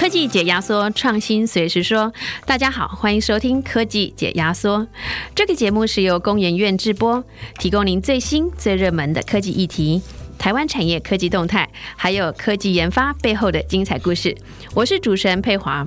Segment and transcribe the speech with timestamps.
[0.00, 2.10] 科技解压缩，创新随时说。
[2.46, 4.88] 大家好，欢迎收听科技解压缩。
[5.34, 7.22] 这个节目是由工研院制播，
[7.58, 10.00] 提供您最新最热门的科技议题、
[10.38, 14.34] 台湾产业科技动态，还有科技研发背后的精彩故事。
[14.74, 15.86] 我是主持人佩华。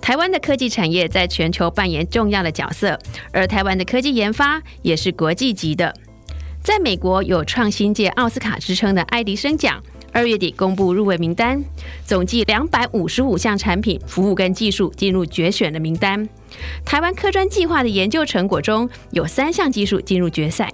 [0.00, 2.96] 台湾的科技产业在全球扮演重要的角色，
[3.32, 5.92] 而台湾的科技研发也是国际级的。
[6.62, 11.62] 在美国有创新界奥斯卡之称的爱迪生奖，二月底公布入围名单，
[12.04, 16.28] 总计两百五十五项产品、服务跟技术进入决选的名单。
[16.84, 20.72] 台湾科专计划的研究成果中有三项技术进入决赛，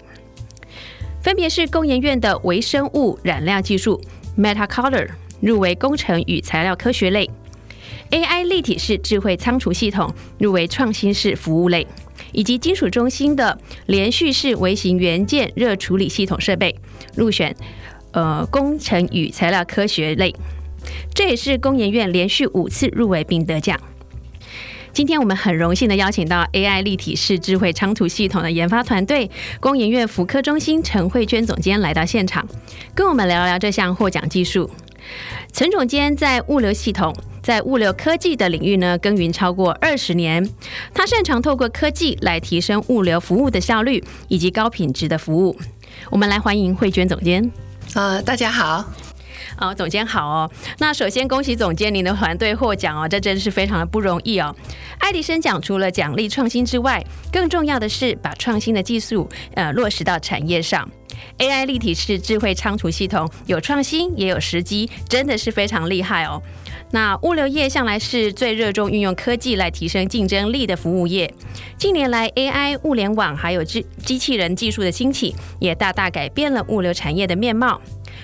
[1.22, 4.00] 分别是工研院的微生物染料技术
[4.38, 5.08] MetaColor
[5.40, 7.28] 入围工程与材料科学类
[8.10, 11.86] ，AI 立体式智慧仓储系统入围创新式服务类。
[12.32, 16.74] 以及金属中心的连续式微型元件热处理系统设备
[17.14, 17.54] 入选，
[18.14, 20.32] 呃，工程与材料科学类，
[21.12, 23.78] 这也是工研院连续五次入围并得奖。
[24.92, 32.46] 今天我们很荣幸的邀请到 AI 立体式智慧仓储系统的研发团队，工研院福科中心陈慧娟总监来到现场，
[32.94, 34.70] 跟我们聊聊这项获奖技术。
[35.52, 37.14] 陈总监在物流系统。
[37.42, 40.48] 在物流科技的领域呢，耕耘超过二十年。
[40.94, 45.54] 他擅长透过科技来提升物流服务的效率以及高品质的服务。
[46.10, 47.52] 我们来欢迎慧娟总监。
[47.94, 48.84] 呃，大家好。
[49.56, 50.50] 啊，总监好哦。
[50.78, 54.54] 那首先恭喜总监您的团队获奖哦，这真是非常的不容易哦。
[54.98, 60.88] 爱迪生奖除了奖励创新之外，更重要的是把创新的技术呃落实到产业上。
[61.38, 66.42] AI 立体式智慧仓储系统有创新也有时机，真的是非常厉害哦。
[66.90, 71.32] 那物流业向来是最热衷运用科技来提升竞争力的服务业。
[71.76, 77.80] 近年来，AI、物联网还有机机器人技术的兴起，也大大改变了物流产业的面貌。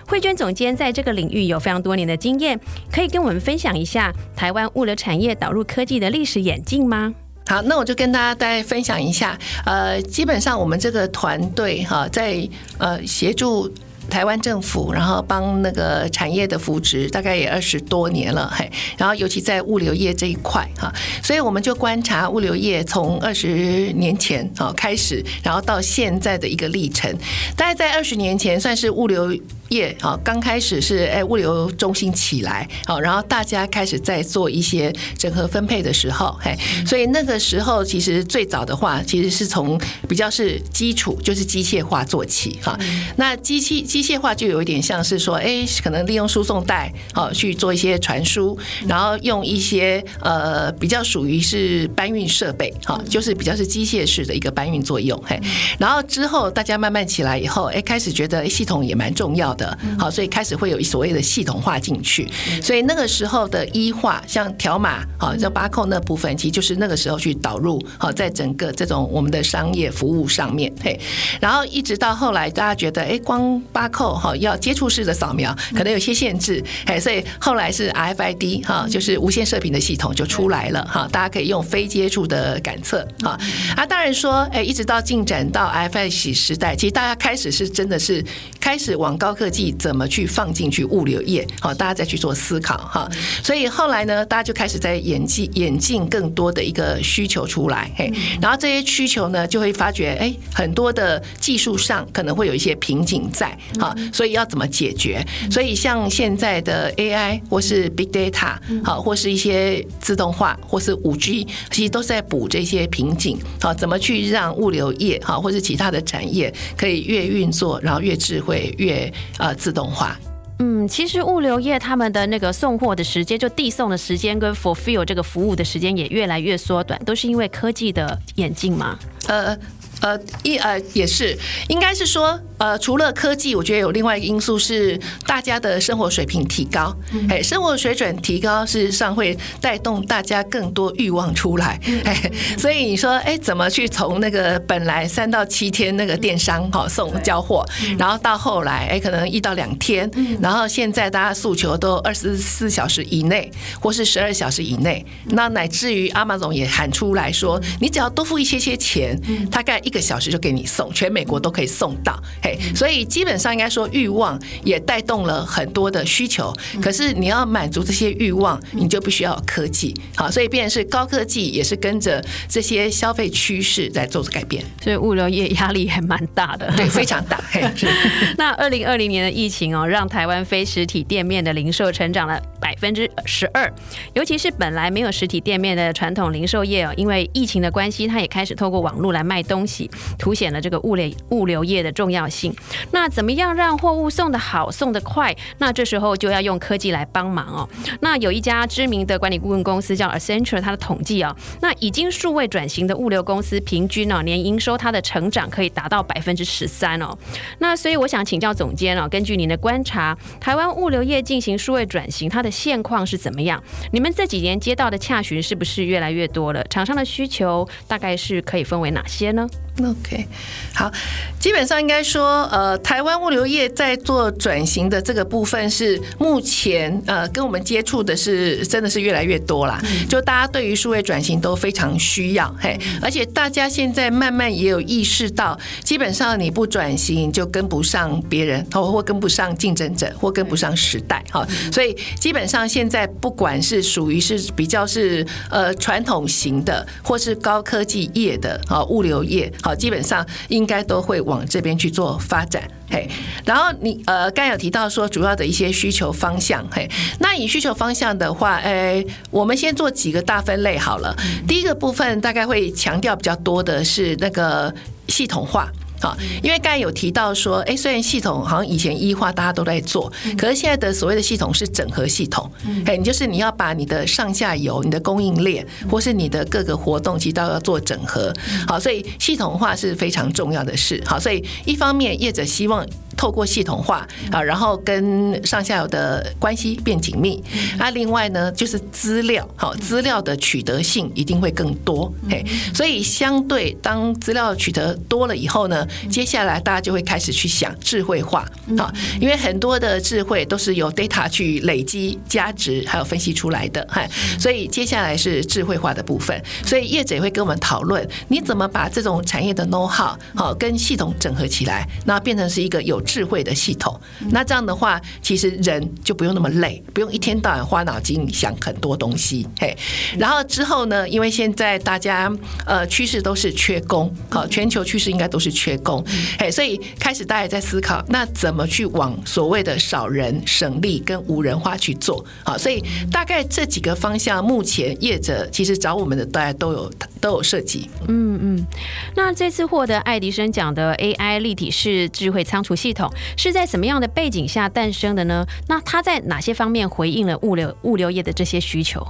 [0.06, 2.58] 慧娟总监在这个领域有非常多年的经验，
[2.92, 7.12] 可以跟我们分享一下台湾物流产业导入科技的历史演进吗？
[7.46, 9.36] 好，那我就跟大家再分享一下。
[9.66, 12.48] 呃，基本上我们这个团队哈，在
[12.78, 13.68] 呃协助。
[14.10, 27.10] 台湾政府，然后帮那个产业的扶植，大概也二十多年了，嘿，然后尤其在物流业这一块哈，所以我们就观察物流业从二十年前啊开始，然后到现在的一个历程，
[27.56, 29.32] 大概在二十年前算是物流。
[29.70, 42.78] 业啊，刚开始是哎物流中心起来，好，然后大家开始在做一些整合分配的时候，嘿，所以那个时候其实最早的话，其实是从比较是基础，就是机械化做起哈。
[43.16, 48.58] 那机器机械化就有一点像是说，哎，可能利用输送带好去做一些传输，
[48.88, 55.40] 然后用一些呃比较属于是搬运设备，哈，就是比较是机械式的一个搬运作用，嘿。
[55.78, 59.56] 然后之后大家慢慢起来以后，哎，开始觉得系统也蛮重要。
[59.60, 62.26] 的好，所以开始会有所谓的系统化进去，
[62.62, 70.98] 所以那个时候的医化，像条码，好，像八扣那部分，其实就是那个时候去导入，好，在整个这种我们的商业服务上面，嘿，
[71.38, 83.38] 然后一直到后来，大家觉得，哎，光八扣哈要接触式的扫描，可能有些限制，嘿，所以后来是 RFID 哈，就是无线射频的系统就出来了，哈，大家可以用非接触的感测，哈，
[83.76, 88.24] 啊，当然说，哎，一直到进展到 RFID 时代，其实大家开始是真的是
[88.58, 89.49] 开始往高科。
[89.50, 91.46] 技怎么去放进去物流业？
[91.60, 93.08] 好，大家再去做思考哈。
[93.42, 98.12] 所以后来呢，大家就开始在演进演进更多的一个需求出来，嘿。
[98.40, 105.26] 然后这些需求呢，就会发觉，哎，很多的技术上可能会有一些瓶颈在，好，所以要怎么解决？
[105.50, 113.38] 所以像现在的 AI 或是 Big Data，好，或是一些自动化或是五 G，其实都是在补这些瓶颈。
[113.60, 119.12] 好，怎么去让物流业好，或是其他的产业可以越运作，然后越智慧越。
[119.40, 120.16] 呃，自动化。
[120.58, 128.98] 嗯，其实物流业他们的那个送货的时间，就递送的时间跟 fulfill 这个服务的时间也越来越缩短，都是因为科技的演进嘛？
[129.26, 129.58] 呃。
[130.00, 131.36] 呃，一呃也是，
[131.68, 136.96] 应该是说，呃，除了科技，我觉得有另外一个因素是大家的生活水平提高，
[137.28, 147.62] 哎，生活水准提高，事实上会带动大家更多欲望出来，哎，所以你说，哎，怎么去从那个本来三到七天那个电商哈送交货，
[147.98, 150.10] 然后到后来，哎，可能一到两天，
[150.40, 159.14] 然后现在大家诉求都二十四小时以内，或是十二小时以内，那乃至于阿玛总也喊出来说，你只要多付一些些钱，
[159.50, 159.89] 大概一。
[159.90, 166.54] 一个小时就给你送，全美国都可以送到，嘿，所以基本上应该说欲望也带动了很多的需求。
[166.80, 174.64] 可是你要满足这些欲望，你就必须要有科技，好，所以变成是高科技也是跟着这些消费趋势在做改变。
[174.80, 177.42] 所以物流业压力还蛮大的，对，非常大。
[177.50, 177.60] 嘿
[178.38, 183.72] 那二零二零年的疫情哦，让台湾非实体店面的零售成长了百分之十二。
[184.14, 189.79] 尤其是本来没有实体店面的传统零售业哦，因为疫情的关系，它也开始透过网络来卖东西，
[190.18, 192.52] 凸显了这个物流物流业的重要性。
[192.90, 195.34] 那怎么样让货物送得好、送得快？
[195.58, 197.68] 那这时候就要用科技来帮忙哦。
[198.00, 207.16] 那有一家知名的管理顾问公司叫 Accenture，它的统计啊，那已经数位转型的物流公司，平均呢年营收它的成长可以达到百分之十三哦。
[207.58, 213.62] 那所以我想请教总监哦，根据您的观察，台湾物流业进行数位转型，它的现况是怎么样？
[213.92, 216.64] 你们这几年接到的洽询是不是越来越多了？
[216.64, 219.46] 厂商的需求大概是可以分为哪些呢
[219.84, 220.26] ？OK，
[220.74, 220.90] 好，
[221.38, 229.80] 基本上应该说，呃，台湾物流业在做转型的这个部分是目前呃跟我们接触的是真的是越来越多啦。
[230.08, 241.46] 就大家对于数位转型都非常需要，嘿，而且大家现在慢慢也有意识到，基本上你不转型就跟不上别人，或或跟不上竞争者，或跟不上时代，哈。
[241.72, 249.69] 所以基本上现在不管是属于是比较是呃传统型的，或是高科技业的啊物流业，好。
[249.74, 253.08] 基本上应该都会往这边去做发展，嘿。
[253.44, 256.88] 然后你呃，刚有提到说主要的一些需求方向，嘿。
[257.18, 261.16] 那以需求方向的话，诶，我们先做几个大分类好了。
[261.46, 264.72] 第一个部分大概会强调比较多的是那个
[265.08, 265.68] 系统化。
[266.00, 272.50] 好，因为刚才有提到说，哎，虽然系统好像以前一化大家都在做，可是现在的所谓的系统是整合系统，
[272.86, 278.32] 哎，你就是你要把你的上下游、你的供应链或是你的各个活动，其实都要做整合。
[278.66, 281.02] 好，所以系统化是非常重要的事。
[281.04, 282.86] 好，所以一方面业者希望。
[283.16, 287.42] 透过系统化啊，然后跟上下游的关系变紧密。
[287.76, 292.10] 那另外呢，就是资料，好资料的取得性一定会更多。
[292.30, 298.48] 嘿，所以相对当资料取得多了以后呢，接下来大家就会开始去想智慧化
[298.78, 303.86] 啊，因为很多的智慧都是由 data 去累积加值，还有分析出来的。
[303.90, 304.08] 嗨，
[304.38, 306.40] 所以接下来是智慧化的部分。
[306.64, 312.99] 所以业者也会跟我们讨论，你怎么把这种产业的 know how 好跟系统整合起来，那变成是一个有。
[313.00, 313.98] 智慧的系统，
[314.30, 319.46] 那这样的话，其实人就不用那么累，不用一天到晚花脑筋想很多东西。
[319.58, 319.76] 嘿，
[320.18, 322.30] 然后之后呢，因为现在大家
[322.66, 326.04] 呃趋势都是缺工，好，全球趋势应该都是缺工，
[326.38, 332.24] 嘿，所以开始大家在思考，那怎么去往所谓的少人省力跟无人化去做？
[332.44, 337.88] 好，所以大概这几个方向，目前业者其实找我们的大家都有都有涉及。
[338.08, 338.66] 嗯嗯，
[339.14, 343.10] 那这次获得爱迪生奖的 AI 立体式智慧仓储系统。
[343.36, 345.46] 是在什么样的背景下诞生的呢？
[345.68, 349.06] 那它在哪些方面回应了物流物流业的这些需求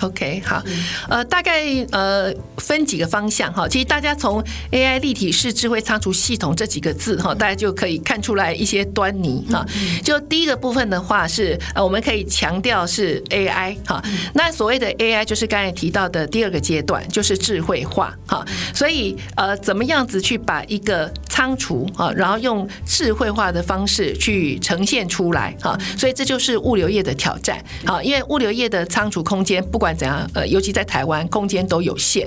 [0.00, 0.62] ？OK，好，
[1.08, 1.62] 呃，大概
[1.92, 3.66] 呃分几个方向哈。
[3.68, 9.64] 其实大家从 AI 立体式智慧仓储系统这几个字哈，大家就可以看出来一些端倪哈。
[10.02, 14.02] 就第一个部分的话是呃，我们可以强调是 AI 哈。
[14.34, 18.44] 那所谓的 AI 就是刚才提到的第二个阶段，就是智慧化哈。
[18.74, 25.78] 所以呃，怎么样子去把一个仓储啊，然后用智慧化的方式去呈现出来哈。
[25.98, 29.84] 所以这就是物流业的挑战啊，因为物流业的仓储空间不。
[29.84, 32.26] 不管怎样，呃，尤其在台湾，空间都有限。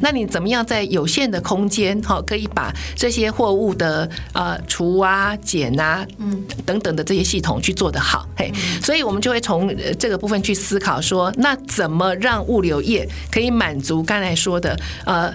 [0.00, 8.26] 那你怎么样在有限的空间，哈，可以把这些货物的呃除啊、减啊，嗯，等等的这些系统去做得好？
[8.38, 8.50] 嘿，
[8.80, 14.74] 所以我们就会从这个部分去思考，说那怎么让物流业可以满足刚才说的
[15.04, 15.30] 呃。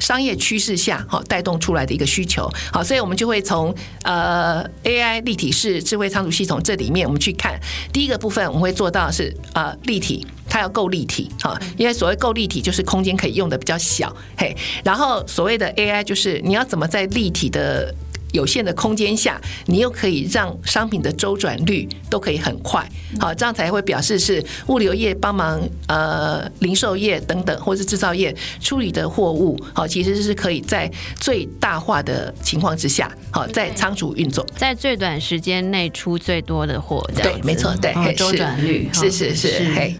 [0.00, 7.58] 商业趋势下，好带动出来的一个需求，好，所以我们就会从呃 AI 立体式智慧仓储系统这里面，我们去看
[7.92, 17.94] 第一个部分，我们会做到是呃立体，它要够立体，哈，因为所谓够立体，就是空间可以用的比较小，嘿，然后所谓的 AI 就是你要怎么在立体的。
[18.32, 39.96] 有限的空间下，你又可以让商品的周转率都可以很快，好，这样才会表示是物流业帮忙呃零售业等等或是制造业处理的货物，好，其实是可以在最大化的情况之下，好，在仓储运作，在最短时间内出最多的货，对，没错，对，周转率是是是，嘿。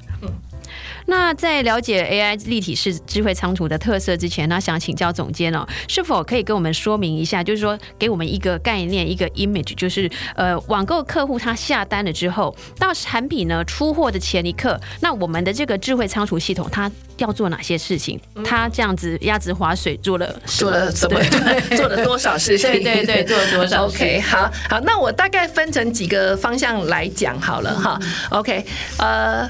[1.10, 18.20] 那在了解 AI 立体式智慧仓储的特色之前，那想请教总监哦，是否可以跟我们说明一下，就是说给我们一个概念，一个 image，就是呃，网购客户他下单了之后，到产品呢出货的前一刻，那我们的这个智慧仓储系统它要做哪些事情？
[18.44, 21.18] 它这样子鸭子划水做了做了怎么
[21.74, 22.70] 做了多少事情？
[22.70, 27.98] 对对对， 做了多少？OK，好好，那我大概分成几个方向来讲好了哈。
[28.28, 28.62] OK，
[28.98, 29.48] 呃。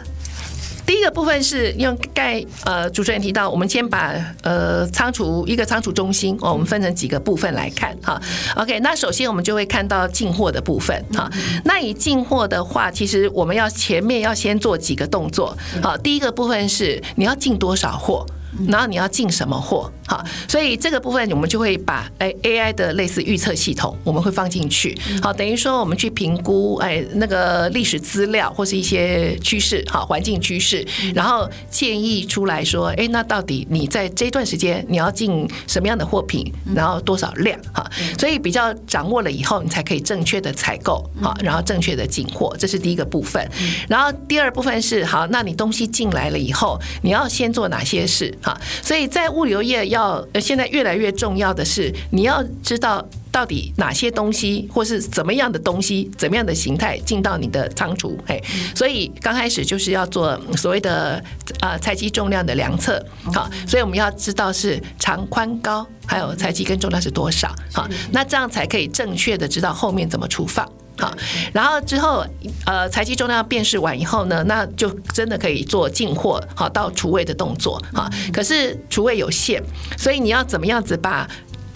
[0.88, 8.18] 第一个部分是用盖呃，主持人提到，我们先把呃仓储一个仓储中心哦，我们分成几个部分来看哈。
[8.56, 11.30] OK，那首先我们就会看到进货的部分哈。
[11.66, 15.54] 那以进货的话，其实我们要前面要先做几个动作。
[15.82, 18.24] 好，第一个部分是你要进多少货。
[18.68, 19.90] 然后你要进什么货？
[20.06, 24.96] 好，所以这个部分我们就会把哎 AI 的类似预测系统，我们会放进去。
[25.22, 37.60] 好，等于说我们去评估哎那个历史资料或是一些趋势，好环境趋势，然后建议出来说，哎，那到底你在这段时间你要进什么样的货品，然后多少量？
[37.74, 37.84] 哈，
[38.18, 43.46] 所以比较掌握了以后，你才可以正确的采购，好，然后正确的进货，这是第一个部分。
[43.88, 48.34] 然后第二部分是好，那你东西进来了以后，你要先做哪些事？
[48.42, 58.18] 好，所以在物流业要现在越来越重要的是，你要知道到底哪些东西或是怎么样的东西，怎么样的形态进到你的仓储。
[58.26, 58.42] 嘿，
[58.74, 61.22] 所以刚开始就是要做所谓的
[61.60, 63.04] 啊采集重量的量测。
[63.32, 67.54] 好，所以我们要知道是长宽高，还有采集跟重量是多少。
[67.72, 70.66] 好，那这样才可以正确的知道后面怎么出放。
[70.98, 71.14] 好，
[71.52, 72.24] 然后之后，
[72.66, 78.10] 呃，采集重量辨识完以后呢，那就真的可以做进货，好到厨卫的动作，哈。
[78.32, 79.62] 可是厨卫有限，
[79.96, 81.28] 所以你要怎么样子把？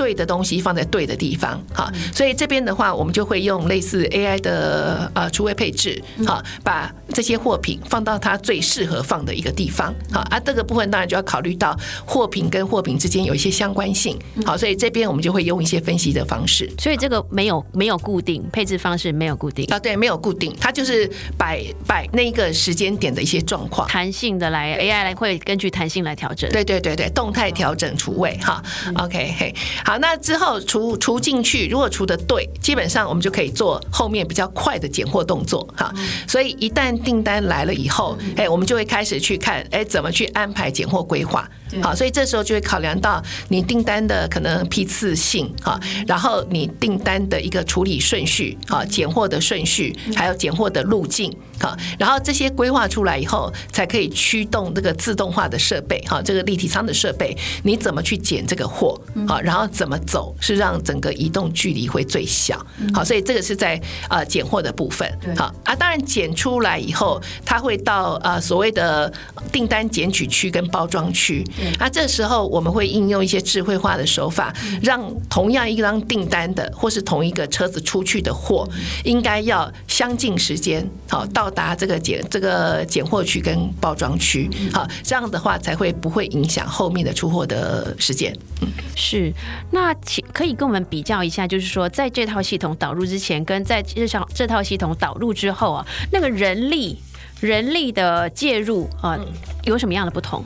[0.02, 19.64] 对的东西放在对的地方，好，所以这边的话，我们就会用类似 AI 的呃厨卫配置，好，把这些货品放到它最适合放的一个地方，好，啊，这个部分当然就要考虑到货品跟货品之间有一些相关性，好，所以这边我们就会用一些分析的方式，所以这个没有没有固定配置方式，没有固定。
[19.66, 28.60] 啊，对，没有固定，它就是摆摆那一个时间点的一些状况，弹性的来 AI 来会根据弹性来调整，对对对对，动态调整厨卫，哈
[28.96, 29.54] ，OK 嘿，
[29.84, 29.91] 好。
[29.92, 35.92] 好，那之后除除进去，如果除的对，基本上我们就可以做后面比较快的拣货动作哈。
[36.26, 41.46] 所以一旦订单来了以后，哎，我们就会开始去看，哎，怎么去安排拣货规划。
[41.82, 51.30] 好，所以这时候就会考量到你订单的可能批次性哈，然后你订单的一个处理顺序哈，拣货的顺序，还有拣货的路径
[51.62, 62.60] 哈，然后这些规划出来以后，才可以驱动这个自动化的设备哈，这个立体仓的设备，你怎么去捡这个货好，然后怎么走是让整个移动距离会最小。
[62.92, 65.08] 好，所以这个是在呃拣货的部分。
[65.36, 69.12] 好啊，当然拣出来以后，它会到呃所谓的
[69.52, 71.44] 订单检取区跟包装区。
[71.78, 74.52] 那这时候我们会应用一些智慧化的手法，
[74.82, 78.68] 让同样一张订单的或是同一个车子出去的货，
[79.04, 88.36] 应该要相近时间好到达这个检这个检货区跟包装区，好这样的话才会不会影响后面的出货的时间。
[88.60, 89.32] 嗯，是。
[89.70, 96.98] 那请可以跟我们比较一下，就是说在这套系统导入之前，跟在这套这套系统导入之后啊，那个人力
[97.40, 99.18] 人力的介入啊，
[99.64, 100.44] 有什么样的不同？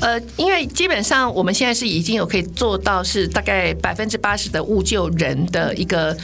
[0.00, 6.16] 呃，因为基本上我们现在是已经有可以做到是大概百分之八十的物救人的一个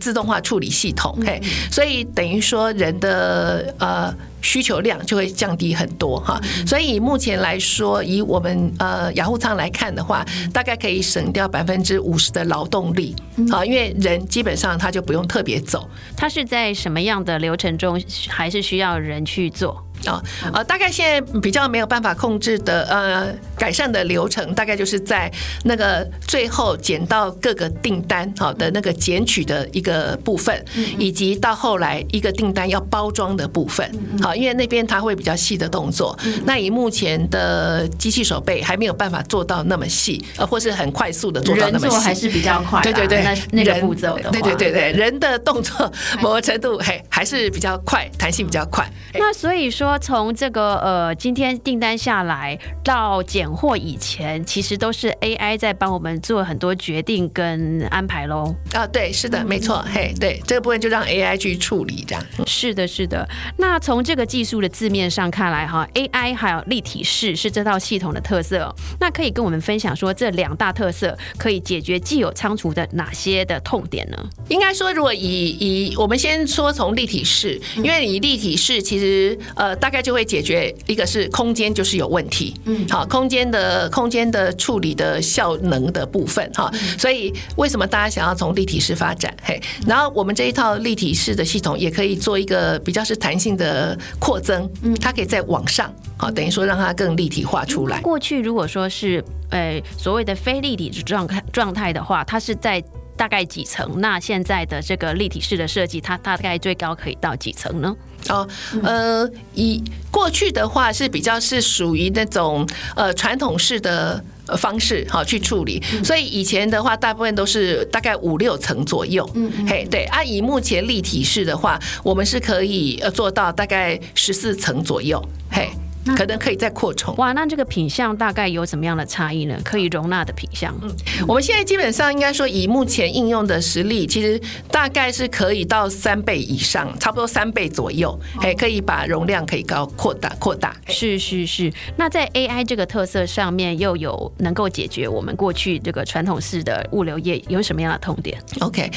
[0.00, 4.14] 自动化处理系统，嘿，所以等于说人的呃。
[4.44, 10.22] 需求量就会降低很多哈，所以目前来说，以我们呃养护仓来看的话，
[10.52, 13.16] 大概可以省掉百分之五十的劳动力
[13.50, 17.98] 啊，因为人基本上他就不用特别走，他是在什么样的流程中，
[18.28, 20.22] 还是需要人去做啊？
[20.52, 25.30] 呃，大概现在比较没有办法控制的呃改善的流程，大概就是在
[25.64, 30.64] 那个最后捡到各个订单好的那个捡取的一个部分，
[30.98, 33.88] 以及到后来一个订单要包装的部分
[34.22, 34.34] 好。
[34.34, 42.82] 因为那边它会比较细的动作，那以目前的机器手背还没有办法做到那么细，呃，或是很快速的做到那么细，还是比较快。
[42.82, 48.88] 对对对，那那个步骤的，对对对对，人的动作 某个程度嘿还是比较快，弹性比较快。
[49.14, 58.54] 那所以说，从这个呃今天订单下来到拣货以前，其实都是 AI 在帮我们做很多决定跟安排喽。
[58.72, 62.24] 啊，对，是的，没错，嘿，对，这个部分就让 AI 去处理，这样。
[62.46, 63.26] 是的，是的。
[63.56, 64.24] 那从这个。
[64.34, 68.74] 技术的字面上看来，哈，AI 还有立体式是这套系统的特色。
[68.98, 74.18] 那可以跟我们分享说，这两大特色可以解决既有仓储的哪些的痛点呢？
[74.48, 75.20] 应该说，如果以
[75.60, 89.34] 以我们先说从立体式，因为你立体式其实呃大概就会解决一个是空间就是有问题，嗯，好，空间的空间的处理的效能的部分哈，所以为什么大家想要从立体式发展？
[89.42, 93.98] 嘿，然后我们这一套立体式的系统也可以做一个比较是弹性的。
[94.18, 98.00] 扩增，嗯，它可以在往上，好，等于说让它更立体化出来。
[98.00, 102.82] 过去如果说是，呃，所谓的非立体状态状态的话，它是在
[103.16, 104.00] 大概几层？
[104.00, 107.94] 那现在的这个立体式的设计，它大概最高可以到几层呢？
[108.28, 108.46] 哦，
[108.82, 112.66] 呃，以过去的话是比较是属于那种
[112.96, 114.22] 呃传统式的
[114.56, 119.28] 方式好去处理，所以以前的话大部分都是大概五六层左右。
[119.34, 125.22] 嗯，嘿，对啊，以目前立体式的话，我们是可以呃做到大概十四层左右。
[125.50, 125.70] 嘿。
[126.16, 129.58] 可能可以再扩充哇，那这个品相大概有什么样的差异呢？
[129.64, 130.90] 可以容纳的品相，嗯，
[131.26, 140.76] 我们现在基本上应该说，以目前应用的实力，其实大概是可以到三倍以上，差不多三倍左右，哎，可以把容量可以高扩大扩大。
[140.88, 148.90] 是是是，那在 AI 这个特色上面，又有能够解决我们过去这个传统式的物流业有什么样的痛点？OK，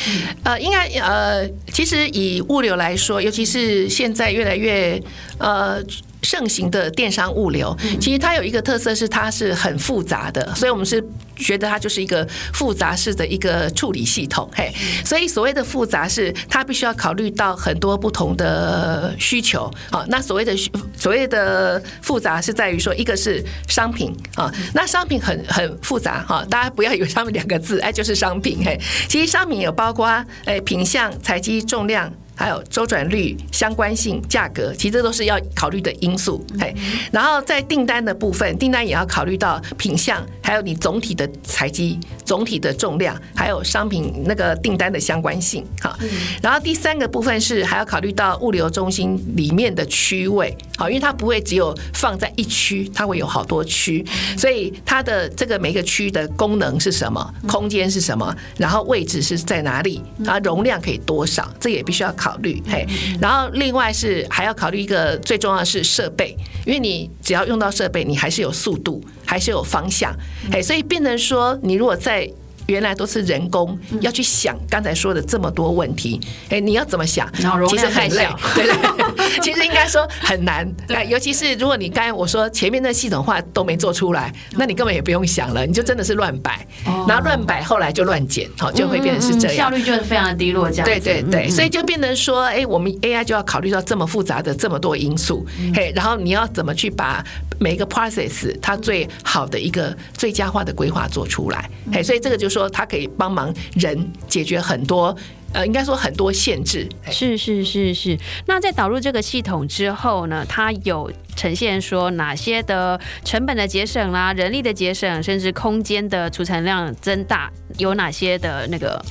[0.43, 5.01] 呃，应该呃，其实以物流来说，尤其是现在越来越
[5.37, 5.81] 呃。
[6.27, 11.01] 盛行的电商物流，其实它有一个特色是它是很复杂的，所以我们是
[11.37, 14.49] 觉得它就是一个复杂式的一个处理系统。
[14.53, 14.69] 嘿，
[15.05, 19.71] 所以所谓的复杂是它必须要考虑到很多不同的需求。
[19.89, 20.53] 好，那所谓的
[20.97, 30.05] 所谓的复杂是在于说，一个是商品啊，那商品很很复杂哈，大家不要以为上面两个字哎就是商品嘿，其实商品有包括
[30.43, 32.11] 哎品相、采集、重量。
[32.37, 36.45] 还有周转率、相关性、价格，其实这都是要考虑的因素。
[36.59, 36.73] 嘿，
[37.11, 45.65] 然后在订单的部分，订单也要考虑到品相，还有你总体的采集、总体的重量，还有商品那个订单的相关性。
[45.81, 45.97] 好，
[46.39, 50.55] 然后第三个部分是还要考虑到物流中心里面的区位。
[50.77, 54.05] 好，因为它不会只有放在一区，它会有好多区，
[54.37, 62.26] 所以它的这个每个区的功能是什么，空间是什么，然后位置是在哪里，啊，容量可以多少，这也必须要考。
[62.27, 62.85] 考虑嘿，
[63.21, 70.13] 然后另外是还要考虑一个最重要的是设备，因为你只要用到设备，你还是有速度，还是有方向，
[70.51, 72.29] 嘿，所以变成说你如果在。
[72.67, 76.19] 原来都是人工要去想刚才说的这么多问题，
[76.49, 77.29] 哎，你要怎么想？
[77.33, 78.77] 其实很累，对 对。
[79.41, 86.65] 其实应该说很难，对，尤其是如果你刚才我说前面的系统化都没做出来，那你根本也不用想了，你就真的是乱摆，
[87.07, 90.85] 然后乱摆，后来就乱减，好，就会变成是这样，效率就是非常的低落，这样。
[90.85, 97.23] 对对对，所以就变成说，哎，我们 AI 就要考虑到这么复杂的这么多因素，嘿，然后你要怎么去把
[97.59, 102.56] 每一个 process 它最好的一个最佳化的规划做出来，嘿，所以这个就是。
[102.57, 105.15] 说它可以帮忙人解决很多，
[105.53, 106.87] 呃，应该说很多限制。
[107.09, 108.17] 是是是是。
[108.45, 119.01] 那在导入这个系统之后呢，它有呈现说哪些的成本的节省啦、人力的节省，甚至空间的储存量增大，有哪些的那个？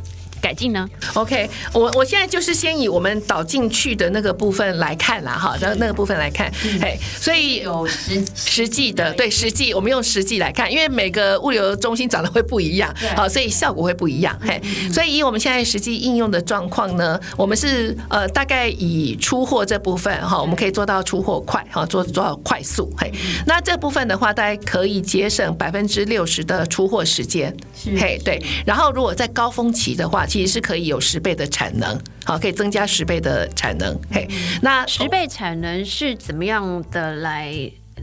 [0.40, 9.31] 改进呢？OK，我我现在就是先以我们导进去的那个部分来看啦，哈，那个部分来看，嘿，所以有实实际的，对。
[9.31, 23.12] 实际，我们用实际来看，因为每个物流中心长得会不一样，好，所以效果会不一样，嘿，所以以我们现在实际应用的状况呢，我们是呃大概以出货这部分哈，我们可以做到出货快，哈，做做到快速，嘿，
[23.46, 27.55] 那这部分的话，大概可以节省百分之六十的出货时间，
[27.99, 30.26] 嘿，对，然后如果在高峰期的话。
[30.27, 33.99] 其实是可以有十倍的产能，好，可以增加十倍的产能。
[34.11, 34.29] 嘿，
[34.61, 37.55] 那十倍产能是怎么样的来？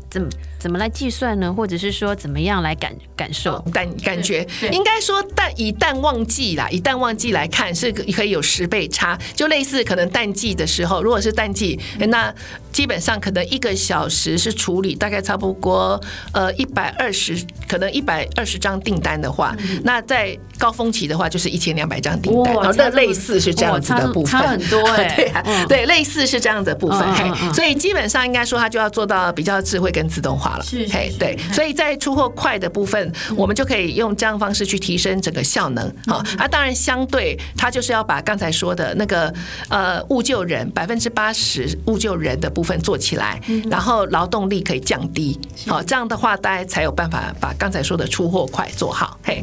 [0.09, 0.21] 怎
[0.63, 1.51] 怎么来计算呢？
[1.53, 3.59] 或者是说怎么样来感感受？
[3.73, 4.47] 感感觉？
[4.71, 12.33] 应该说淡以淡旺季啦，以淡旺季来看是可以有十倍差，就类似可能淡季的时候，如果是淡季，那
[12.71, 15.99] 基本上可能一个小时是处理大概差不多
[16.31, 30.01] 呃一百二十，可能一百二十张订单的话，那在高峰期的话就是一千两百张订单，那类似是这样子的部分，差很多 哎，对对，类似是这样的部分，所以基本上应该说它就要做到比较智慧跟。
[30.13, 30.87] 自动化了，是，
[31.19, 39.33] 对，所以在出货快的部分，我们就可以用这样方式去提升整个效能，好，啊，当然相对它就是要把刚才说的那个
[39.69, 43.39] 呃物救人百分之八十物救人的部分做起来，
[43.69, 49.41] 然后劳动力可以降低，好，这样的话大家才有办法把刚才说的出货快做好，嘿，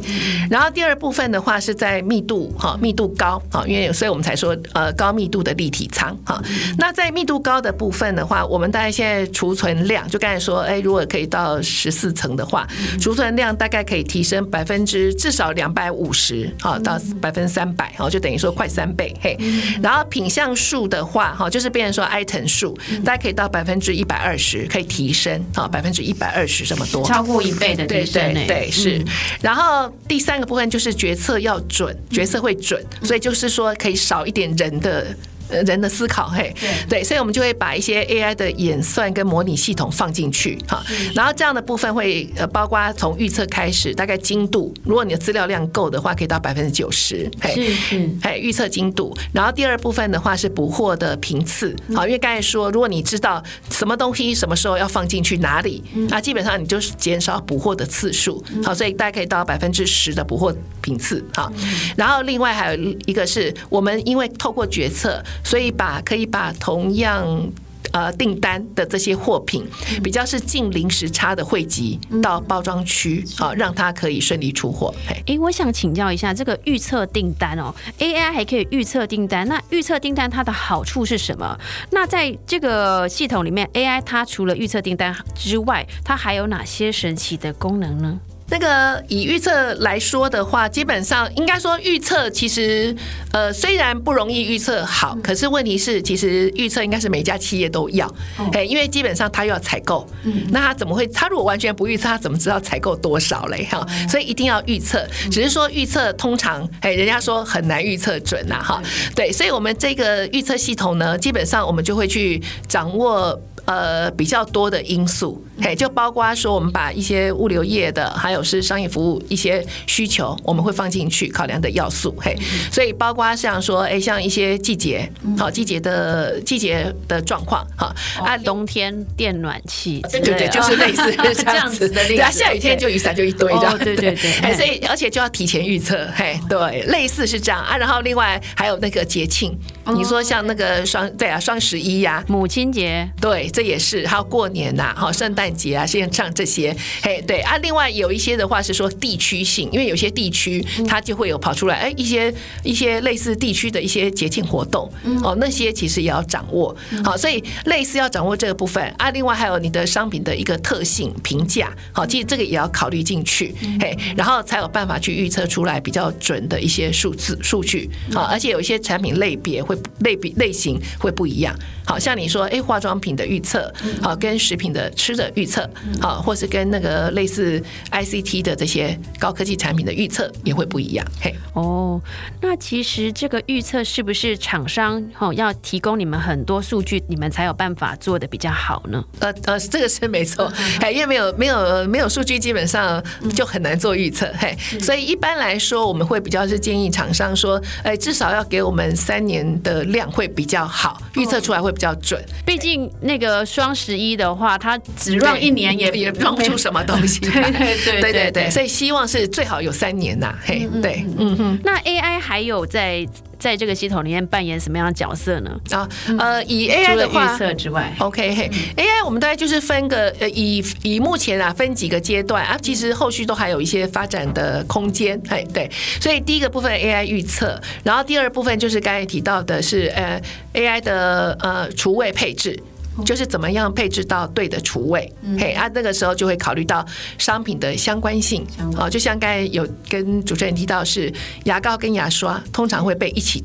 [0.49, 6.39] 然后第二部分的话是在密度哈密度高，好，因为所以我们才说呃高密度的立体仓，哈，
[6.77, 10.51] 那在密度高的部分的话，我们大概现在储存量就刚才说。
[10.51, 12.67] 说哎，如果可以到十四层的话，
[12.99, 19.37] 储存量大概可以提升百分之至少两百五十，哈，到百分之三百，哈，就等于说快三倍，嘿。
[19.81, 29.03] 然后品相数的话，哈，就是变成说 item 数，大家可以到百分之一百二十，可以提升，啊，百分之一百二十这么多，超过一倍的提升，对对是。
[29.41, 35.05] 然后第三个部分就是决策要准，决策会准，所以就是说可以少一点人的。
[35.51, 36.53] 呃人的思考，嘿，
[36.89, 40.83] 对，所以我们就会把一些 AI 的演算跟模拟系统放进去，哈，
[41.13, 61.51] 然后这样的部分会呃包括从预测开始，大概精度，如果你的资料量够的话，可以到百分之九十，嘿，是预测精度，然后第二部分的话是捕获的频次，好，因为刚才说，如果你知道什么东西什么时候要放进去哪里，那基本上你就是减少捕获的次数，好，所以大概可以到百分之十的捕获频次，好，
[61.95, 67.51] 然后另外还有一个是我们因为透过决策，所以把可以把同样。
[67.93, 69.67] 呃，订单的这些货品
[70.01, 74.93] 比较是近零时差的汇集到包装区，好让它可以顺利出货。
[75.27, 81.59] 哎，我想请教一下，这个预测订单哦，AI 还可以预测订单，那预测订单它的好处是什么？
[81.89, 88.17] 那在这个系统里面，AI 它除了预测订单之外，它还有哪些神奇的功能呢？
[88.51, 92.93] 那个以预测来说的话，基本上应该说预测其实
[93.31, 98.13] 呃虽然不容易预测好，可是问题是其实预测应该是每家企业都要，
[98.51, 100.05] 哎，因为基本上他又要采购，
[100.49, 101.07] 那他怎么会？
[101.07, 103.65] 他如果完全不预测，他怎么知道采购多少嘞？
[103.71, 105.07] 哈，所以一定要预测。
[105.31, 108.83] 只是说预测通常，哎，人家说很难预测准呐，哈，
[109.15, 113.41] 对，所以我们这个预测系统呢，基本上我们就会去掌握。
[113.65, 122.35] 呃，比较多的因素，嘿，就包括说我们把一些物流业的，还有是商业服务一些需求，我们会放进去考量的要素，嘿，
[122.71, 127.93] 所以包括像说，哎，像一些季节，好季节的季节的状况，哈，
[128.25, 137.61] 啊，冬天电暖气，对对对，就是类似 这样子的，对啊，下雨天就雨伞就一堆这样，对对对，哎，所以而且就要提前预测，嘿，对，类似是这样。
[137.61, 139.55] 啊，然后另外还有那个节庆，
[139.95, 143.50] 你说像那个双对啊，双十一呀，母亲节，对。
[143.51, 147.57] 这也是，还有过年呐，好，圣诞节啊，线上这些，嘿，对啊。
[147.57, 152.33] 另外有一些的话是说地区性，因为有些地区它就会有跑出来，哎，一些
[152.63, 154.91] 一些类似地区的一些节庆活动，
[155.23, 156.75] 哦，那些其实也要掌握。
[157.03, 159.11] 好，所以类似要掌握这个部分啊。
[159.11, 167.89] 另外还有你的商品的一个特性评价，好，其实这个也要考虑进去，嘿，然后才有办法去预测出来比较准的一些数字数据。
[168.13, 171.53] 好，而且有一些产品类别会类比类型会不一样。
[171.83, 181.05] 好像你说，哎，化妆品的预测，好，跟食品的吃的预测，好，或是跟那个类似 ICT 的这些高科技产品的预测也会不一样。
[181.19, 181.99] 嘿，哦，
[182.39, 189.03] 那其实这个预测是不是厂商哦要提供你们很多数据，你们才有办法做的比较好呢？
[189.19, 193.03] 呃呃，这个是没错，哎，因为没有没有没有数据，基本上
[193.35, 194.31] 就很难做预测。
[194.37, 201.71] 嘿，所以一般来说，我们会比较是建议厂商说，哎，至少要给我们三年的量会比较好，预测出来会。
[201.71, 207.19] 比较准，毕竟那个双十一的话，它只让一年也也让不出什么东西。
[207.29, 210.33] 对对对对所以希望是最好有三年呐。
[210.43, 211.59] 嘿，对，嗯哼。
[211.63, 213.07] 那 AI 还有在
[213.39, 215.51] 在这个系统里面扮演什么样的角色呢？
[215.71, 215.87] 啊，
[216.19, 225.19] 呃，以 AI 的话，预测之外，OK，嘿，AI 我们大概就是分个呃，以以目前啊分几个阶段啊，其实后续都还有一些发展的空间。
[225.27, 230.21] 嘿，对，所以第一个部分 AI 预测，然后第二部分就是刚才提到的是呃
[230.53, 231.71] AI 的呃。
[231.71, 232.61] 厨卫配置
[233.05, 236.85] 就是怎么样配置到对的厨位，嘿啊，那个时候就会考虑到
[237.17, 238.45] 商品的相关性，
[238.77, 241.11] 啊，就像刚才有跟主持人提到是
[241.45, 243.43] 牙膏跟牙刷通常会被一起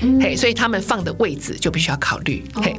[0.00, 0.20] 订。
[0.20, 2.44] 嘿，所以他们放的位置就必须要考虑。
[2.54, 2.76] 嘿，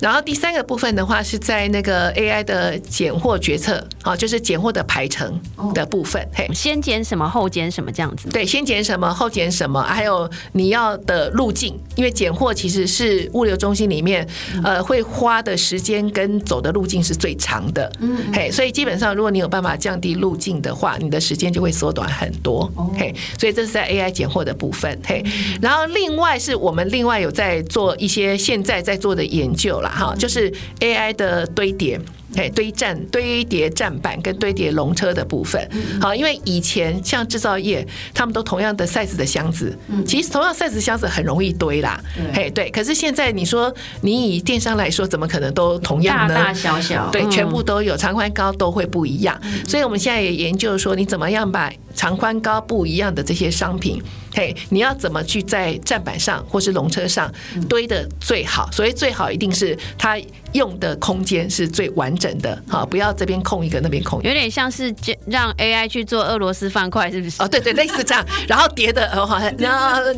[0.00, 5.40] 然后第三个部分的话是在那个 AI 的拣货决策啊，就是拣货的排程
[5.72, 6.26] 的部分。
[6.34, 8.28] 嘿，先拣什么，后拣什么这样子。
[8.28, 14.26] 对，先拣什么，后拣什么，还有你要的路径，因为拣货其实是物流中心里面
[14.62, 17.90] 呃会花的时间跟走的路径是最长的。
[18.00, 22.70] 嗯，嘿，所以基本上如果你有办法降低路径的话，你的时间就会缩短很多。
[22.96, 24.98] 嘿，所以这是在 AI 拣货的部分。
[25.06, 25.24] 嘿，
[25.62, 26.57] 然后另外是。
[26.58, 32.00] 我们另外有在做一些现在在做的研究了哈，就是 AI 的堆叠。
[32.36, 35.66] 哎，堆栈、堆叠站板跟堆叠龙车的部分，
[36.00, 41.98] 好，因为以前像制造业，他们都同样的 size 的箱子，其实同样 size 箱子很容易堆啦。
[42.34, 46.34] 嘿，对，可是现在你说你以电商来说，怎么可能都同样呢？
[46.34, 49.40] 大大小小，对，全部都有长宽高都会不一样。
[49.66, 54.02] 所以我们现在也研究说，你怎么样把长宽高不一样的这些商品，
[54.34, 57.32] 嘿，你要怎么去在站板上或是龙车上
[57.68, 58.68] 堆的最好？
[58.70, 60.18] 所以最好一定是它。
[60.54, 64.94] 用的空间是最完整的，哈，不要这边空一个，那边空，有点像是
[65.26, 67.42] 让 AI 去做俄罗斯方块，是不是？
[67.42, 69.38] 哦，对对， 类似这样，然后叠的，哦，好，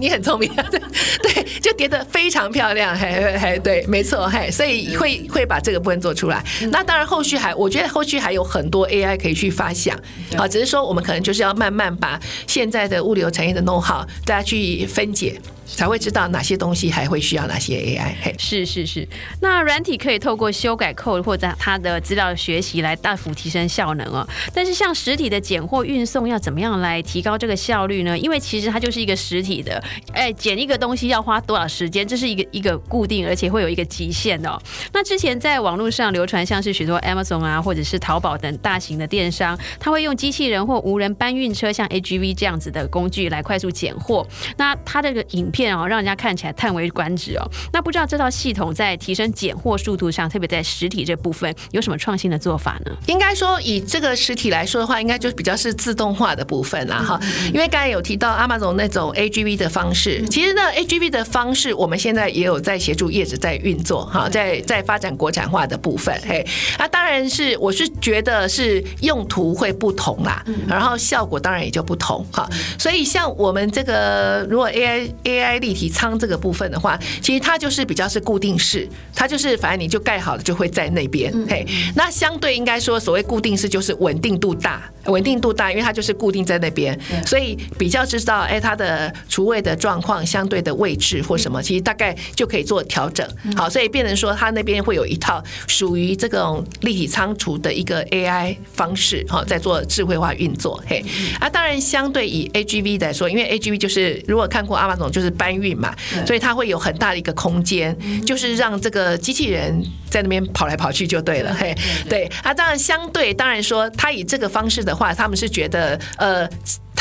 [0.00, 0.50] 你很聪明，
[1.22, 6.42] 对，就叠的非常漂亮，嘿，嘿，对，没错，嘿，所以会会把这个部分做出来。
[6.70, 9.96] 那当然，后续还，我觉得后续还有很多 AI 可以去发想，
[10.36, 15.40] 啊，只是说我们可能就是要慢慢把现在的物流产业的 know how 大家去分解。
[15.76, 18.14] 才会知道哪些东西还会需要哪些 AI。
[18.22, 19.06] 嘿，是是是，
[19.40, 24.26] 那软体可以透过修改 code 或者它的资料学习来大幅提升效能哦。
[24.52, 28.18] 但是像实体的拣货运送要怎么样来提高这个效率呢？
[28.18, 34.58] 因为其实它就是一个实体的，哎，捡一个东西要花多少时间，这是一个一个固定，而且会有一个极限哦。
[34.92, 44.26] 那之前在网络上流传，像是许多 Amazon 啊，或者是淘宝等大型的电商，他会用机器人或无人搬运车，像 AGV 这样子的工具来快速拣货。
[44.56, 45.59] 那它这个影片。
[45.60, 47.44] 片哦，让人家看起来叹为观止哦。
[47.72, 52.92] 那不知道这套系统在提升拣货速度上，特别在实体这部分有什么创新的做法呢？
[53.06, 57.20] 应该说，以这个实体来说的话，应该就比较是自动化的部分啦哈。
[57.52, 66.18] 因为刚才有提到阿玛总那种 AGV 的方式，其实呢 AGV 的方式，我们现在也有在协助业者在运作哈，在在发展国产化的部分。
[66.26, 66.46] 嘿，
[66.78, 72.48] 那当然是我是觉得是用途会不同啦，然后效果当然也就不同哈。
[72.78, 81.32] 所以像我们这个如果 AI AI 立体仓这个部分的话，其实它就是比较是固定式，它就是反正你就盖好了就会在那边。
[81.48, 93.26] 嘿，那相对应该说所谓固定式就是稳定度大，稳定度大，因为它就是固定在那边，所以比较知道哎它的厨卫的状况相对的位置或什么，其实大概就可以做调整。
[93.56, 100.82] 好，所以变成说它那边会有一套属于这种立体仓储的一个 AI 方式，哈，在做智慧化运作。
[100.86, 101.04] 嘿，
[101.40, 105.29] 啊，当然相对以 AGV 来说，因为 AGV 就是如果看过阿玛总就是。
[105.34, 105.94] 搬运嘛，
[106.26, 111.54] 所以它会有很大的一个空间，就是让这个机器人在那边跑来跑去就对了。
[111.54, 111.74] 嘿，
[112.08, 116.48] 对啊，当然相对当然说，他以这个方式的话，他们是觉得呃。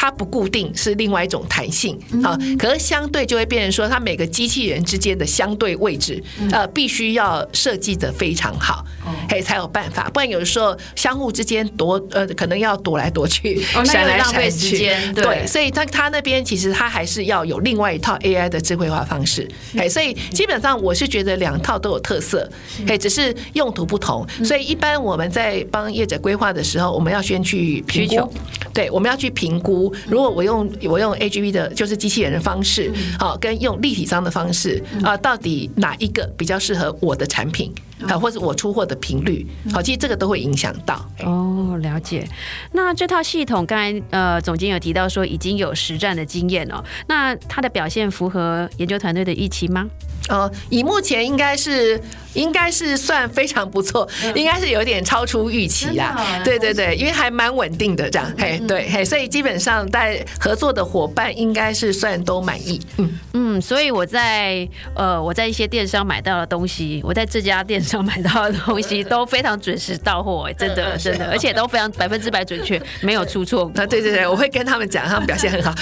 [0.02, 8.86] 它不固定是另外一种弹性啊，可是相对就会变成说，它每个机器人之间的相对位置，呃，必须要设计的非常好，
[9.28, 22.50] 嘿，才有办法，不然有的时候相互之间躲，呃，可能要躲来躲去，闪来闪去，对，所以它它那边其实它还是要有另外一套 AI 的智慧化方式，哎，所以基本上我是觉得两套都有特色，
[22.88, 28.34] 哎，只是用途不同，所以一般我们在帮业者规划的时候，我们要先去评估，
[28.74, 29.94] 对，我们要去评估。
[30.08, 37.74] 如果我用我用 AGV 的，就是机器人的方式，好，跟用立体商的方式啊，到底哪一个比较适合我的产品
[38.08, 39.46] 啊，或者我出货的频率？
[39.72, 41.06] 好，其实这个都会影响到。
[41.24, 42.28] 哦，了解。
[42.72, 49.88] 那这套系统，刚才呃总监有提到说已经有实战的经验哦，那它的表现符合研究团队的预期吗？
[50.30, 52.00] 哦，以目前应该是
[52.34, 56.42] 应该是算非常不错，应该是有点超出预期啦。
[56.44, 62.80] 对对对，因为还蛮稳定的这样，嘿，对嘿，所以基本上在合作的伙伴应该是算都满意。
[62.98, 73.72] 嗯嗯，所以我在呃我在一些电商买到的东西，我在这家电商买到的东西都非常准时到货，真的真的，而且都非常百分之百准确，没有出错。
[73.76, 75.74] 啊，对对对，我会跟他们讲，他们表现很好。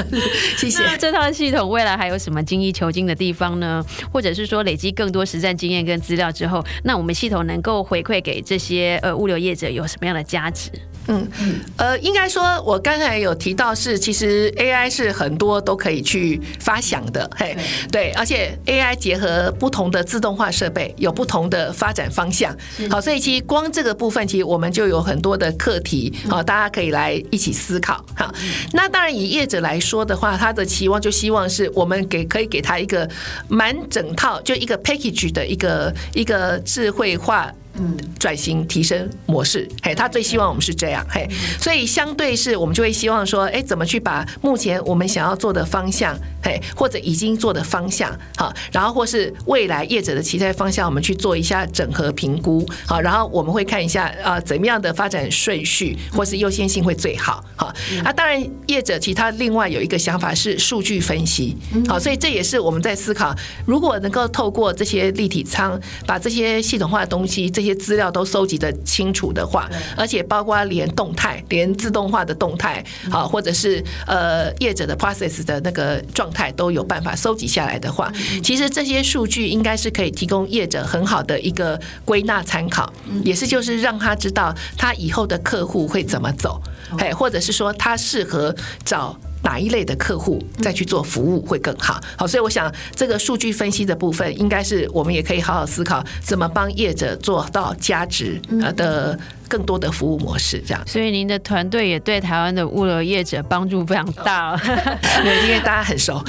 [0.56, 0.82] 谢谢。
[0.98, 3.84] 这套系统未来还有什么精益求精的地方呢？
[4.12, 10.70] 或者是说累积更多实战经验跟资料之后，那我们系统能够回馈给这些呃物流业者有什么样的价值？
[11.06, 17.56] 嗯嗯，呃，应该说，我刚才有提到是，其实 AI 是很多都可以去发想的，嘿，
[17.90, 22.56] 对，而且 AI 结合不同的自动化设备，有不同的发展方向。
[22.88, 28.04] 好，所以其实光这个部分，其实我们就有很多的课题，好，大家可以来一起思考。
[28.14, 28.32] 好，
[28.72, 33.08] 那当然以业者来说的话，他的期望就希望是我们给可以给他一个
[33.48, 37.52] 满整套，就一个 package 的一个一个智慧化。
[37.80, 41.26] 嗯，转型提升模式，嘿，他最希望我们是这样，嘿，
[41.58, 57.66] 所以相对是我们就会希望说，哎，怎么去把目前我们想要做的方向，嘿，或者已经做的方向，好，然后或是未来业者的期待方向，我们去做一下整合评估，好，然后我们会看一下啊，怎么样的发展顺序或是优先性会最好，好，
[58.04, 61.56] 啊，当然业者其他另外有一个想法是数据分析，
[61.88, 63.34] 好，所以这也是我们在思考，
[63.66, 67.50] 如果能够透过这些立体仓，把这些系统化的东西。
[67.50, 78.12] 这些资料都收集的清楚的话，而且包括连动态、连自动化的动态，好，或者是呃业者的 process 的那个状态都有办法收集下来的话，
[78.42, 82.92] 其实这些数据应该是可以提供业者很好的一个归纳参考，
[83.24, 86.60] 也是就是让他知道他以后的客户会怎么走，
[86.98, 89.18] 哎，或者是说他适合找。
[89.42, 92.00] 哪一类的客户再去做服务会更好？
[92.16, 99.18] 好，所以我想这个数据分析的部分，应该是我们也可以好好思考，怎么帮业者做到价值呃的。
[99.50, 100.80] 更多的服务模式，这样。
[100.86, 104.56] 所以您的团队也对台湾的物流业者帮助非常大，
[105.44, 106.24] 因为大家很熟。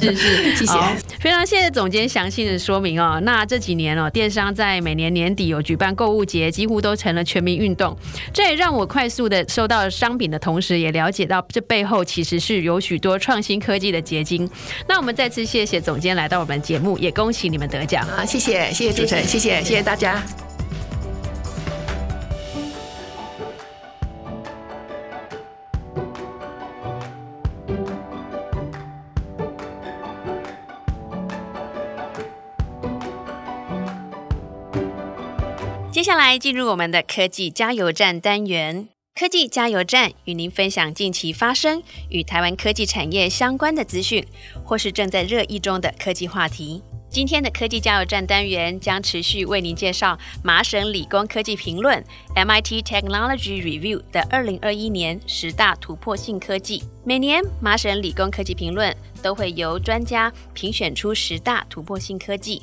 [0.00, 0.72] 是是， 谢谢，
[1.20, 3.20] 非常谢谢总监详细的说明哦。
[3.24, 7.94] 那这几年哦，电商在每年年底有举办购物节，几乎都成了全民运动。
[8.32, 14.48] 这也让我快速的收到商品的同时，也了解到这背后其实是有许多创新科技的结晶。
[14.86, 18.24] 那我们再次谢谢总监来到我们节目，也恭喜你们得奖好！
[18.26, 20.22] 谢谢，谢谢主持人，谢谢，谢谢大家。
[35.90, 38.88] 接下来进入我们的科技加油站单元。
[39.14, 44.26] 科技加油站与您分享近期发生与台湾科技产业相关的资讯，
[44.64, 46.82] 或是正在热议中的科技话题。
[47.10, 52.02] 今天的科技加油站单元将持续为您介绍麻省理工科技评论
[52.34, 56.82] （MIT Technology Review） 的二零二一年十大突破性科技。
[57.04, 62.62] 每年麻省理工科技评论都会由专家评选出十大突破性科技。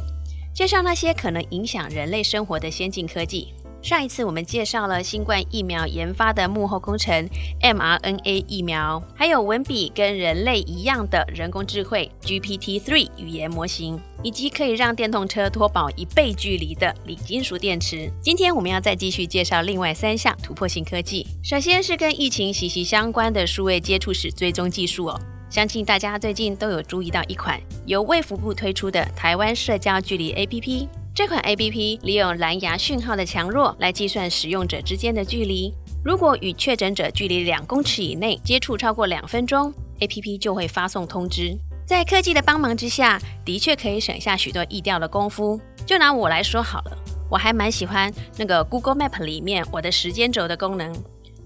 [0.54, 3.54] 介绍那些可能影响人类生活的先进科技。
[3.82, 7.30] 上一次我们介绍了新冠疫苗研发的幕后工程
[7.62, 18.12] mRNA 疫苗，还有文笔跟人类一样的人工智慧 GPT-3 语言模型，以及可以让电动车拖跑一倍距离的锂金属电池。
[18.22, 21.26] 今天我们要再继续介绍另外三项突破性科技。
[21.42, 25.18] 首先是跟疫情息息相关的数位接触史追踪技术哦。
[25.50, 30.88] 相信大家最近都有注意到一款由卫福部推出的台湾社交距离 APP。
[31.16, 35.74] 这款 APP 利用蓝牙讯号的强弱来计算使用者之间的距离。
[36.06, 41.58] 如果与确诊者距离两公尺以内，接触超过两分钟，APP 就会发送通知。
[41.84, 45.60] 在科技的帮忙之下，的确可以省下许多易掉的功夫。
[45.84, 50.94] 就拿我来说好了，我还蛮喜欢那个 Google Map 里面我的时间轴的功能，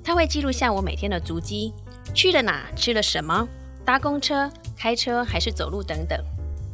[0.04, 1.74] 它会记录下我每天的足迹，
[2.14, 3.48] 去了哪，吃了什么。
[3.86, 6.18] 搭公车、开车还是走路等等。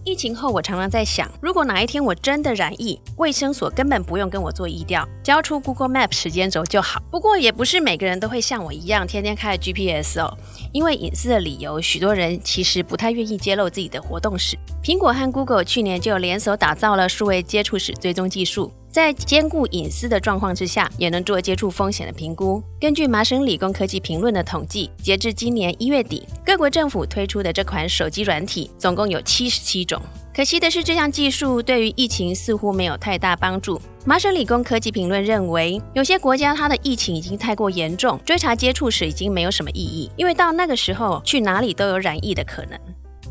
[0.06, 7.02] 疫情后，我常常在想，如果哪一天我真的染疫，卫生所根本不用跟我做疫调，交出 Google Map 时间轴就好。
[7.12, 10.38] 不过，也不是每个人都会像我一样天天开 GPS 哦。
[10.72, 14.58] 因为隐私的理由，许多人其实不太愿意揭露自己的活动史。
[14.84, 18.72] 苹果和 Google 去年就联手打造了数位接触史追踪技术。
[18.92, 22.62] 在兼顾隐私的状况之下，也能做接触风险的评估。
[22.80, 30.02] 根据麻省理工科技评论的统计，截至今年一月底，各国政府推出的这款手机软体总共有七十七种。
[30.34, 33.82] 可惜的是，这项技术对于疫情似乎没有太大帮助。
[34.06, 42.80] 麻省理工科技评论认为，有些国家它的疫情已经太过严重，追查接触史已经没有什么意义，因为到那个时候去哪里都有染疫的可能。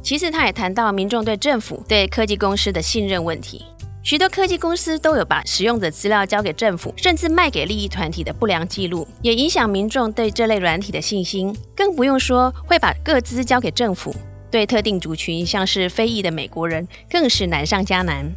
[0.02, 3.64] 其次，他也谈到民众对政府、对科技公司的信任问题。
[4.02, 11.54] 许多科技公司都有把使用者资料交给政府，甚至卖给利益团体的不良记录，也影响民众对这类软体的信心。
[11.76, 14.14] 更不用说会把各资交给政府，
[14.50, 18.30] 对特定族群，像是非裔的美国人，更是难上加难。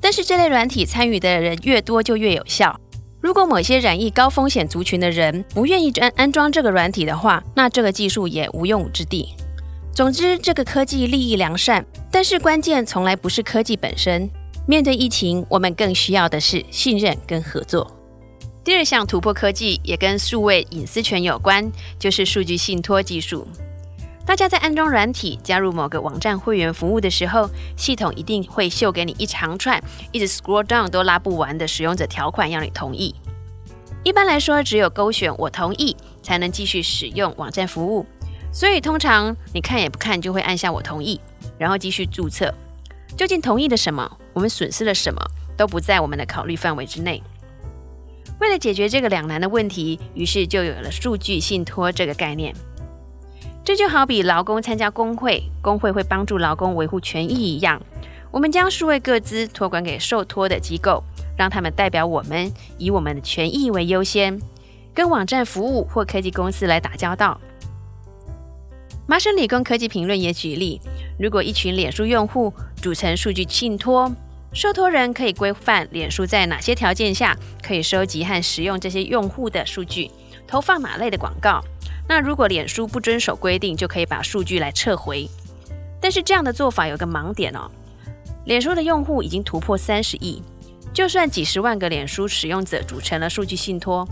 [0.00, 2.78] 但是这类软体参与的人越多，就越有效。
[3.20, 9.30] 如果某些染疫高风险族群的人不愿意安安装这个软体的话，那这个技术也无用武之地。
[9.94, 14.28] 总之，这个科技利益良善，但是关键从来不是科技本身。
[14.66, 17.90] 面对疫情，我们更需要的是信任跟合作。
[18.64, 23.46] 第二项突破科技也跟数位隐私权有关，就是数据信托技术。
[24.26, 29.82] 大家在安装软体、加入某个网站会员服务的时候，系统一定会秀给你一长串，
[30.12, 33.14] 一直 scroll down 都拉不完的使用者条款，要你同意。
[34.02, 38.06] 一般来说，只有勾选我同意，才能继续使用网站服务。
[38.50, 41.20] 所以通常你看也不看，就会按下我同意，
[41.58, 42.52] 然后继续注册。
[43.16, 44.10] 究竟同意了什么？
[44.32, 45.20] 我们损失了什么？
[45.56, 47.22] 都不在我们的考虑范围之内。
[48.40, 52.54] 为了解决这个两难的问题，于是就有了数据信托这个概念。
[53.64, 57.80] 这就好比劳工参加工会，工会会帮助劳工维护权益一样。
[58.30, 61.02] 我们将数位各资托管给受托的机构，
[61.34, 64.38] 让他们代表我们，以我们的权益为优先，
[64.92, 67.40] 跟网站服务或科技公司来打交道。
[69.06, 70.78] 麻省理工科技评论也举例，
[71.18, 74.12] 如果一群脸书用户组成数据信托，
[74.52, 80.10] 受托人可以规范脸书在哪些条件下可以收集和使用这些用户的数据，
[80.46, 81.60] 投放哪类的广告。
[82.08, 85.28] 那如果脸书不遵守规定，就可以把数据来撤回。
[86.00, 87.70] 但是这样的做法有个盲点哦，
[88.44, 90.42] 脸书的用户已经突破三十亿，
[90.92, 94.06] 就算几十万个脸书使用者组成了数据信托，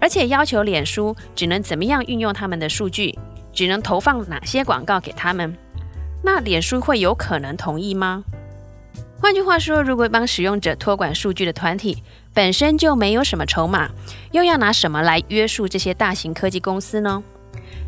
[0.00, 3.16] 而且要求脸书只能怎么样运用他们的数据。
[3.52, 5.56] 只能投放哪些广告给他们？
[6.22, 8.22] 那脸书会有可能同意吗？
[9.18, 12.02] 换句话说，如果帮使用者托管数据的团体
[12.36, 13.88] 本身就没有什么筹码，
[14.30, 17.22] 又要拿什么来约束这些大型科技公司呢？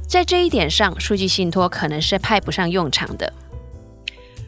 [0.07, 3.31] 在这一点上，数据信托可能是派不上用场的。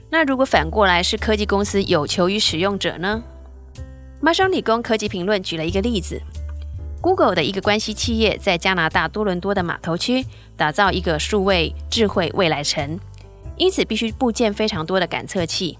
[0.08, 3.22] 那如果反过来是科技公司有求于使用者呢？
[4.22, 6.18] 麻省理工科技评论举了一个例子
[7.02, 10.24] ：Google 的一个关系企业在加拿大多伦多的码头区
[10.56, 12.98] 打造一个数位智慧未来城，
[13.58, 15.76] 因此必须部建非常多的感测器。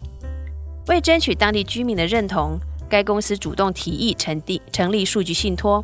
[0.88, 2.58] 为争取当地居民的认同，
[2.90, 5.82] 该公司主动提议成立成立数据信托，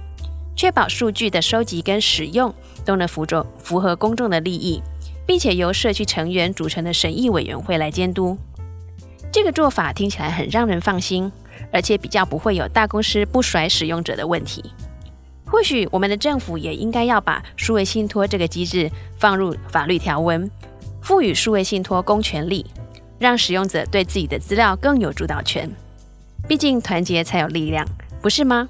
[0.57, 2.53] 确保数据的收集跟使用
[2.85, 4.83] 都能符着符合公众的利益，
[5.25, 8.37] 并且由社区成员组成的审议委员会来监督。
[9.33, 11.31] 这个做法听起来很让人放心，
[11.73, 14.65] 而且比较不会有大公司不甩使用者的问题。
[15.47, 20.51] 或许我们的政府也应该要把数位信托这个机制放入法律条文，
[21.01, 22.67] 赋予数位信托公权力。
[23.19, 25.71] 让使用者对自己的资料更有主导权，
[26.49, 27.87] 毕竟团结才有力量，
[28.23, 28.69] 不是吗？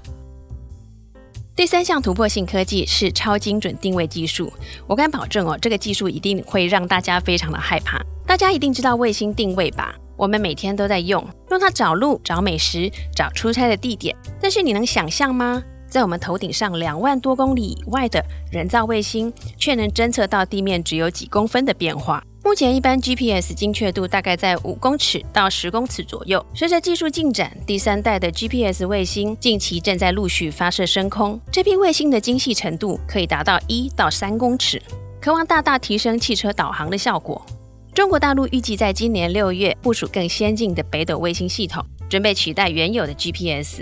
[1.55, 4.51] 第三项突破性科技是超精准定位技术。
[4.85, 7.99] 我敢保证哦，这个技术一定会让大家非常的害怕。
[8.27, 9.95] 大家一定知道卫星定位吧？
[10.15, 14.15] 我们每天都在用，用它找路、找美食、找出差的地点。
[14.39, 15.63] 但是你能想象吗？
[15.87, 22.23] 在我们头顶上两万多公里以外的人造卫星，却能侦测到地面只有几公分的变化。
[22.47, 26.43] 目前，一般 GPS 精确度大概在五公尺到十公尺左右。
[26.53, 31.37] 随着技术进展，第三代的 GPS 卫星近期正在陆续发射升空。
[31.51, 34.81] 这批卫星的精细程度可以达到一到三公尺，
[35.19, 37.45] 渴望大大提升汽车导航的效果。
[37.93, 43.81] 中国大陆预计在今年六月部署更先进的北斗卫星系统，准备取代原有的 GPS。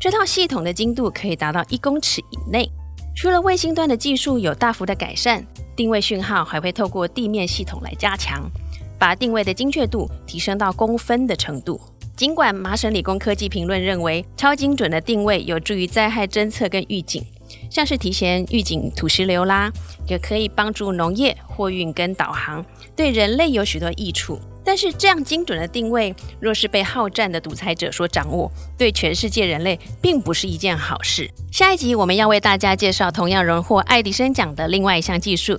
[0.00, 2.66] 这套系统的精度可以达到一公尺以内。
[3.14, 5.46] 除了卫星端的技术有大幅的改善。
[5.76, 8.50] 定位讯号还会透过地面系统来加强，
[8.98, 11.78] 把定位的精确度提升到公分的程度。
[12.16, 17.22] 尽管麻省理工科技评论认为，超精准的定位有助于灾害侦测跟预警，
[17.70, 19.70] 像是提前预警土石流啦，
[20.08, 22.64] 也可以帮助农业、货运跟导航，
[22.96, 24.40] 对人类有许多益处。
[24.66, 31.30] 但是，这样精准的定位，若是被好战的独裁者所掌握，对全世界人类并不是一件好事。
[31.52, 35.56] 下一集我们要为大家介绍同样荣获爱迪生奖的另外一项技术。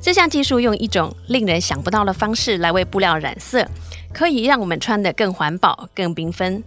[0.00, 3.68] 这项技术用一种令人想不到的方式来为布料染色，
[4.10, 6.64] 可以让我们穿得更环保、更缤纷。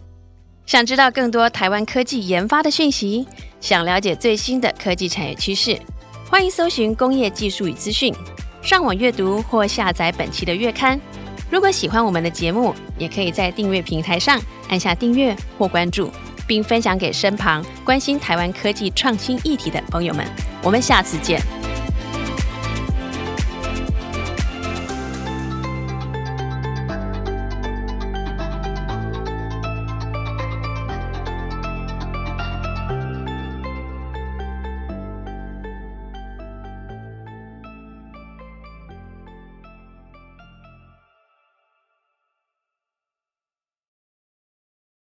[0.68, 3.26] 想知道更多台湾科技研发的讯息，
[3.60, 5.76] 想了解最新的科技产业趋势，
[6.30, 8.14] 欢迎搜寻工业技术与资讯，
[8.62, 11.02] 上网阅读或下载本期的月刊。
[11.50, 14.40] 如果喜欢我们的节目，也可以在订阅平台上
[14.70, 16.12] 按下订阅或关注，
[16.46, 20.26] 并分享给身旁关心台湾科技创新议题的朋友们。
[20.62, 21.42] 我们下次见。